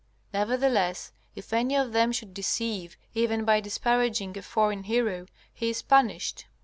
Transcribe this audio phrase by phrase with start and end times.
[0.33, 5.83] Nevertheless, if any of them should deceive even by disparaging a foreign hero, he is
[5.83, 6.47] punished.